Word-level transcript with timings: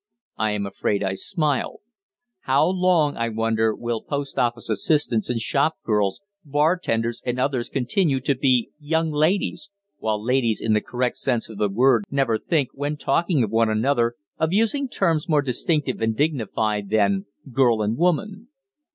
I 0.35 0.53
am 0.53 0.65
afraid 0.65 1.03
I 1.03 1.13
smiled. 1.13 1.81
How 2.39 2.65
long, 2.65 3.15
I 3.17 3.29
wonder, 3.29 3.75
will 3.75 4.01
post 4.01 4.39
office 4.39 4.67
assistants, 4.67 5.29
and 5.29 5.39
shop 5.39 5.75
girls, 5.85 6.21
bar 6.43 6.79
tenders, 6.79 7.21
and 7.23 7.39
others 7.39 7.69
continue 7.69 8.19
to 8.21 8.33
be 8.33 8.71
"young 8.79 9.11
ladies," 9.11 9.69
while 9.99 10.19
ladies 10.19 10.59
in 10.59 10.73
the 10.73 10.81
correct 10.81 11.17
sense 11.17 11.49
of 11.49 11.59
the 11.59 11.69
word 11.69 12.05
never 12.09 12.39
think, 12.39 12.69
when 12.73 12.97
talking 12.97 13.43
of 13.43 13.51
one 13.51 13.69
another, 13.69 14.15
of 14.39 14.51
using 14.51 14.89
terms 14.89 15.29
more 15.29 15.43
distinctive 15.43 16.01
and 16.01 16.15
dignified 16.17 16.89
than 16.89 17.27
"girl" 17.51 17.83
and 17.83 17.95
"woman"? 17.95 18.47